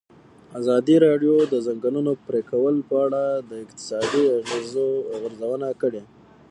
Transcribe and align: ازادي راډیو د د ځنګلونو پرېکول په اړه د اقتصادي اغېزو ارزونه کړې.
ازادي 0.59 0.95
راډیو 1.05 1.35
د 1.43 1.45
د 1.53 1.55
ځنګلونو 1.67 2.11
پرېکول 2.27 2.75
په 2.89 2.95
اړه 3.05 3.23
د 3.49 3.51
اقتصادي 3.65 4.23
اغېزو 4.39 4.87
ارزونه 5.25 5.69
کړې. 5.81 6.01